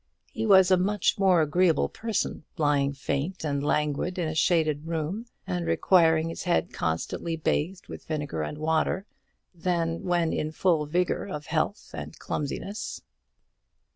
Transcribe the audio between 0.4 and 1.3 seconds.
was a much